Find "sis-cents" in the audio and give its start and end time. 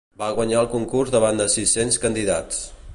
1.57-2.03